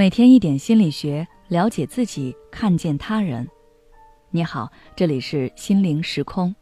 [0.00, 3.46] 每天一点心理学，了解自己，看见他人。
[4.30, 6.56] 你好，这里是心灵时空。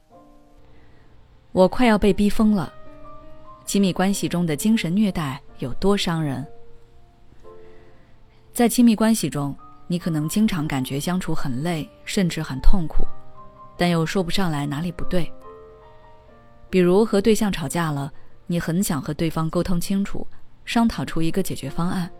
[1.52, 2.74] 我快要被逼疯了。
[3.64, 6.44] 亲密关系中的精神虐待有多伤人？
[8.52, 13.06] 在亲密关系中，你可能经常感觉相处很累，甚至很痛苦，
[13.76, 15.32] 但又说不上来哪里不对。
[16.68, 18.12] 比如和对象吵架了，
[18.48, 20.26] 你很想和对方沟通清楚，
[20.64, 22.10] 商讨出一个解决方案。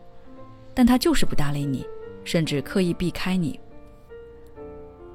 [0.79, 1.85] 但他就是不搭理你，
[2.23, 3.59] 甚至刻意避开你。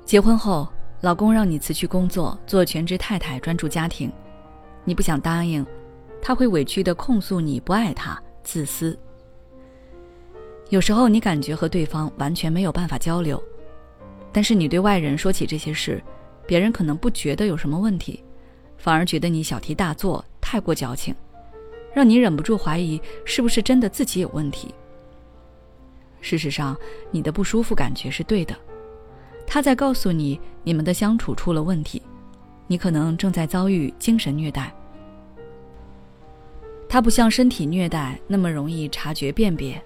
[0.04, 0.68] 结婚后，
[1.00, 4.12] 老公让你辞去工作，做全职太太，专注家庭，
[4.84, 5.66] 你不想答应，
[6.22, 9.00] 他会委屈的控诉你不爱他，自私。
[10.68, 13.42] 有时候你感觉和对方完全没有办法交流，
[14.34, 16.04] 但是你对外人说起这些事，
[16.46, 18.22] 别人可能不觉得有什么问题，
[18.76, 21.16] 反而觉得你小题大做，太过矫情，
[21.94, 24.76] 让你忍不住怀疑是不是真的自己有问题。
[26.24, 26.76] 事实上，
[27.12, 28.56] 你的不舒服感觉是对的，
[29.46, 32.02] 他在告诉你你们的相处出了问题，
[32.66, 34.74] 你可能正在遭遇精神虐待。
[36.88, 39.84] 他不像身体虐待那么容易察觉辨别，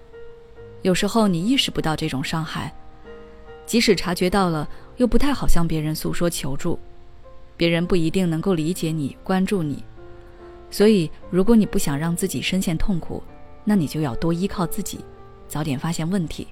[0.82, 2.72] 有时候你意识不到这种伤害，
[3.66, 6.78] 即使察觉到了，又不太好向别人诉说求助，
[7.56, 9.82] 别人不一定能够理解你、关注你。
[10.70, 13.20] 所以，如果你不想让自己深陷痛苦，
[13.64, 15.00] 那你就要多依靠自己。
[15.48, 16.46] 早点发现问题，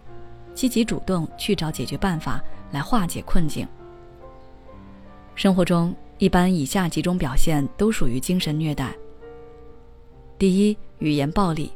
[0.55, 3.69] 积极主动去找解决办法来化解困境。
[5.35, 8.95] 生活中，一般以下几种表现都属于精神虐待。
[10.39, 11.71] 第一，语言暴力。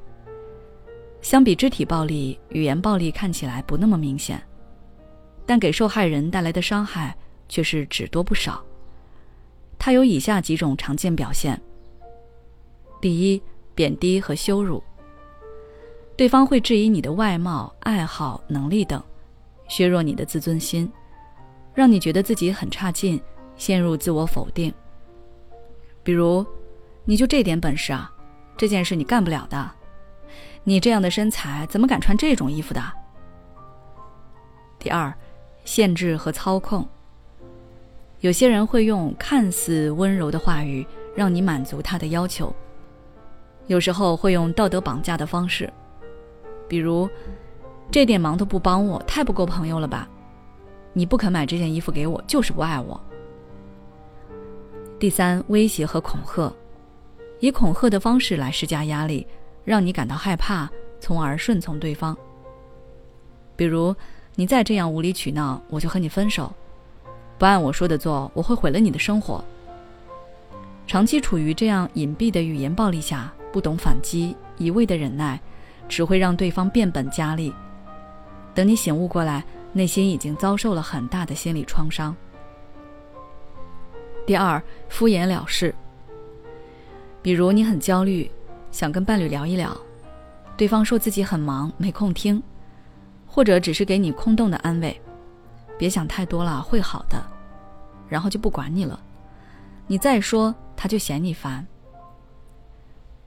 [1.21, 4.43] 相比肢体暴力，语言暴力看起来不那么明显，
[5.45, 7.15] 但给受害人带来的伤害
[7.48, 8.65] 却是只多不少。
[9.79, 11.61] 它有以下几种常见表现。
[13.01, 13.43] 第一，
[13.75, 14.83] 贬低和羞辱。
[16.21, 19.03] 对方会质疑你的外貌、爱好、能力等，
[19.69, 20.93] 削弱你的自尊心，
[21.73, 23.19] 让你觉得自己很差劲，
[23.57, 24.70] 陷入自我否定。
[26.03, 26.45] 比如，
[27.07, 28.13] 你就这点本事啊，
[28.55, 29.70] 这件事你干不了的。
[30.63, 32.83] 你这样的身材怎么敢穿这种衣服的？
[34.79, 35.11] 第二，
[35.64, 36.86] 限制和操控。
[38.20, 40.86] 有些人会用看似温柔的话语
[41.17, 42.55] 让你满足他的要求，
[43.69, 45.73] 有时候会用道德绑架的方式。
[46.70, 47.11] 比如，
[47.91, 50.08] 这点忙都不帮我，太不够朋友了吧？
[50.92, 52.98] 你不肯买这件衣服给我，就是不爱我。
[55.01, 56.55] 第三，威胁和恐吓，
[57.41, 59.27] 以恐吓的方式来施加压力，
[59.64, 60.70] 让你感到害怕，
[61.01, 62.17] 从而顺从对方。
[63.57, 63.92] 比如，
[64.36, 66.47] 你再这样无理取闹，我就和你分手；
[67.36, 69.45] 不按我说的做，我会毁了你的生活。
[70.86, 75.41] 长期处于这样隐蔽的语言暴力下，不懂反击，一味的忍耐。
[75.90, 77.52] 只会让对方变本加厉。
[78.55, 82.17] 等你醒悟过来，内心已经遭受了很大的心理创伤。
[84.24, 85.74] 第二，敷衍了事。
[87.20, 88.30] 比如你很焦虑，
[88.70, 89.77] 想跟伴侣聊一聊，
[90.56, 92.40] 对方说自己很忙没空听，
[93.27, 94.98] 或者只是给你空洞的安慰，
[95.77, 97.20] 别想太多了，会好的，
[98.08, 98.98] 然后就不管你了。
[99.89, 101.67] 你再说，他就嫌你烦。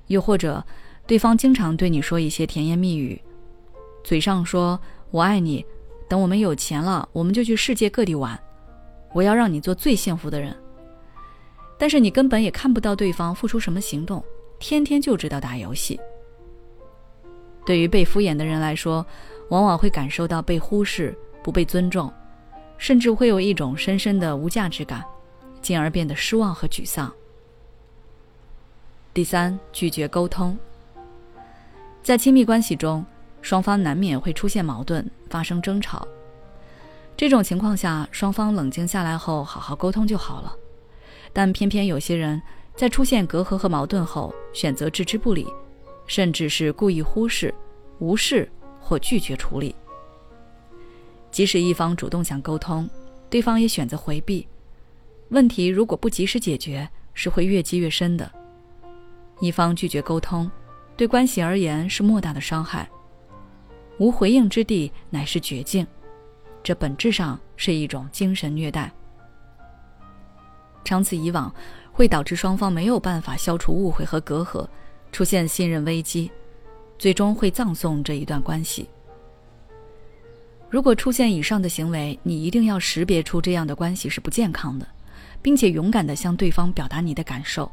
[0.08, 0.66] 又或者。
[1.06, 3.22] 对方经常对你说一些甜言蜜语，
[4.04, 4.80] 嘴上说
[5.12, 5.66] 我爱你，
[6.08, 8.40] 等我们有钱了，我们就去世界各地玩，
[9.14, 10.56] 我要让你做最幸福的人。
[11.78, 14.24] 但是你根本也看不到对方付出什么行动，
[14.60, 16.00] 天天就知道打游戏。
[17.66, 19.06] 对于被敷衍的人来说，
[19.50, 22.12] 往往会感受到被忽视、不被尊重，
[22.78, 25.04] 甚至会有一种深深的无价值感，
[25.62, 27.14] 进而变得失望和沮丧。
[29.14, 30.58] 第三，拒绝沟通。
[32.04, 33.06] 在亲密关系中，
[33.42, 36.06] 双方难免会出现矛盾，发生争吵。
[37.16, 40.54] 这种情况下，双方冷静下来后，好好沟通就好了。
[41.32, 42.42] 但偏偏有些人
[42.76, 45.48] 在出现隔阂和矛盾后，选择置之不理，
[46.06, 47.56] 甚至是故意忽视、
[48.00, 48.52] 无视
[48.82, 49.74] 或拒绝处理。
[51.32, 52.90] 即使一方主动想沟通，
[53.30, 54.46] 对方也选择回避。
[55.30, 58.30] 问题如果不及时解决，是会越积越深的。
[59.40, 60.52] 一方拒绝沟通。
[60.96, 62.88] 对关系而言是莫大的伤害，
[63.98, 65.86] 无回应之地乃是绝境，
[66.62, 68.92] 这本质上是一种精神虐待。
[70.84, 71.54] 长此以往，
[71.92, 74.68] 会导致双方没有办法消除误会和隔阂，
[75.12, 76.30] 出现信任危机，
[77.00, 78.88] 最终会葬送这一段关系。
[80.70, 84.88] 如果出现以上的行为，你一定要识别出这样的关系是不健康的，
[85.42, 87.72] 并且勇敢地向对方表达你的感受，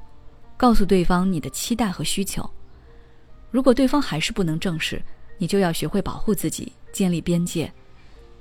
[0.56, 2.48] 告诉对方你的期待和需求。
[3.50, 5.02] 如果对方还是不能正视，
[5.38, 7.72] 你就要学会保护自己，建立边界，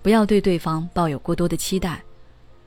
[0.01, 2.03] 不要对对方抱有过多的期待，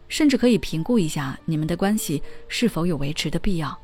[0.08, 3.78] 甚至可以评估一下你们的关系是否有维持的必要。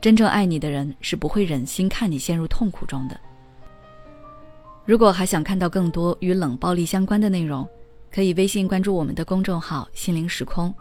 [0.00, 3.18] 真正爱你的人是不会忍心看你陷入痛苦中的。
[4.84, 7.66] 如果还想看到更多与冷暴力相关的内容，
[8.12, 10.74] 可以微信关注我们的公众号“心灵时空”，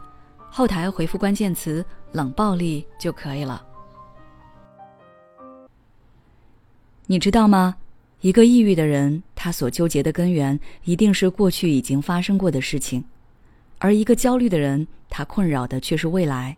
[0.50, 3.64] 后台回复关键词“冷暴力”就可以了。
[7.08, 7.78] 你知道吗？
[8.22, 13.02] 一个抑郁的人，他所纠结的根源一定是过去已经发生过的事情；
[13.80, 16.58] 而一个焦虑的人，他困扰的却是未来。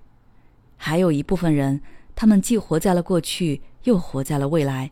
[0.78, 1.82] 还有一部分人。
[2.16, 4.92] 他们既活在了过去，又活在了未来，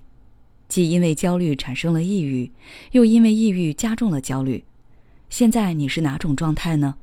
[0.67, 2.51] 既因为焦虑产生了抑郁，
[2.93, 4.63] 又因为抑郁加重了焦虑。
[5.29, 6.95] 现在你是哪种状态呢？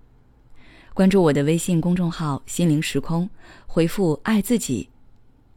[0.92, 3.30] 关注我的微信公众号“心灵时空”，
[3.68, 4.88] 回复“爱自己”，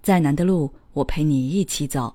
[0.03, 2.13] 再难的路我陪你一起走。